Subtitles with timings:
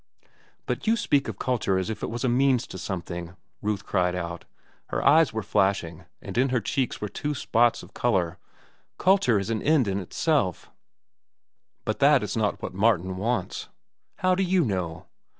[0.65, 3.85] "But you speak of culture as if it should be a means to something," Ruth
[3.85, 4.45] cried out.
[4.87, 8.39] Her eyes were flashing, and in her cheeks were two spots of color.
[8.97, 10.71] "Culture is the end in itself."
[11.85, 13.69] "But that is not what Martin wants."
[14.15, 15.05] "How do you know?"